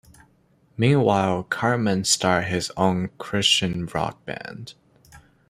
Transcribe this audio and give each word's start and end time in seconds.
Meanwhile, 0.77 1.43
Cartman 1.43 2.05
starts 2.05 2.47
his 2.49 2.71
own 2.75 3.09
Christian 3.19 3.85
rock 3.85 4.25
band. 4.25 4.73